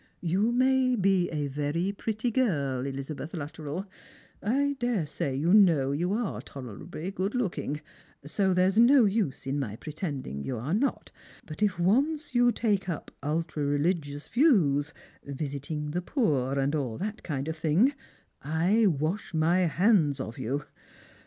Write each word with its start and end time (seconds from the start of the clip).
You 0.23 0.51
may 0.51 0.95
be 0.95 1.29
a 1.29 1.45
very 1.45 1.91
pretty 1.91 2.31
girl, 2.31 2.87
Elizabeth 2.87 3.35
Lattrell— 3.35 3.85
I 4.57 4.75
dare 4.79 5.05
say 5.05 5.35
you 5.35 5.53
know 5.53 5.91
you 5.91 6.11
are 6.11 6.41
tolerably 6.41 7.11
good 7.11 7.35
looking, 7.35 7.81
so 8.25 8.51
there's 8.51 8.79
no 8.79 9.05
use 9.05 9.45
in 9.45 9.59
my 9.59 9.75
pretending 9.75 10.43
you 10.43 10.57
are 10.57 10.73
not— 10.73 11.11
but 11.45 11.61
if 11.61 11.77
once 11.77 12.33
you 12.33 12.51
take 12.51 12.89
up 12.89 13.11
ultra 13.21 13.63
religious 13.63 14.27
views, 14.27 14.91
visiting 15.23 15.91
the 15.91 16.01
poor, 16.01 16.57
and 16.57 16.73
all 16.73 16.97
that 16.97 17.21
kind 17.21 17.47
of 17.47 17.55
thing, 17.55 17.93
I 18.41 18.87
wash 18.87 19.35
my 19.35 19.59
hands 19.67 20.19
of 20.19 20.39
you. 20.39 20.63